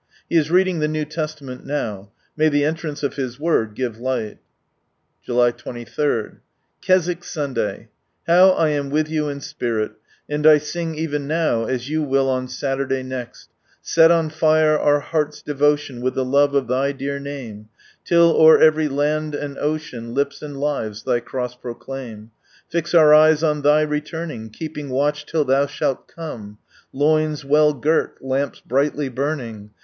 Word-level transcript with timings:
He 0.27 0.35
is 0.35 0.49
reading 0.49 0.79
the 0.79 0.87
New 0.87 1.05
Testament 1.05 1.63
now. 1.63 2.09
May 2.35 2.49
the 2.49 2.65
entrance 2.65 3.03
of 3.03 3.17
His 3.17 3.39
Word 3.39 3.75
give 3.75 3.99
light! 3.99 4.39
_/w/v 5.29 5.55
23, 5.57 6.39
Keswkk 6.83 7.23
Sunday!— 7.23 7.89
How 8.25 8.49
I 8.49 8.69
am 8.69 8.89
with 8.89 9.07
you 9.09 9.29
in 9.29 9.41
spirit, 9.41 9.91
and 10.27 10.43
1 10.43 10.59
sing 10.61 10.95
even 10.95 11.27
now, 11.27 11.65
as 11.65 11.87
you 11.87 12.01
will 12.01 12.29
on 12.31 12.47
Saturday 12.47 13.03
next, 13.03 13.49
—"Set 13.83 14.09
on 14.09 14.31
fire 14.31 14.75
our 14.75 15.01
hearts' 15.01 15.43
dtvotion 15.43 16.01
wilK 16.01 16.17
ihe 16.17 16.25
love 16.31 16.55
of 16.55 16.67
Thy 16.67 16.91
dear 16.91 17.19
name, 17.19 17.69
Till 18.03 18.31
o'er 18.31 18.59
every 18.59 18.87
land 18.87 19.35
anJ 19.35 19.57
ocean, 19.59 20.15
lips 20.15 20.41
and 20.41 20.59
lives 20.59 21.03
Thy 21.03 21.19
Cro^s 21.21 21.61
proelaim! 21.61 22.29
Fix 22.67 22.95
our 22.95 23.13
eyes 23.13 23.43
on 23.43 23.61
Thy 23.61 23.81
returning, 23.83 24.49
keeping 24.49 24.89
watch 24.89 25.27
till 25.27 25.45
Thou 25.45 25.67
shall 25.67 25.93
come, 25.95 26.57
Loins 26.91 27.45
well 27.45 27.75
girt, 27.75 28.17
lamps 28.25 28.61
brightly 28.65 29.07
burning. 29.07 29.69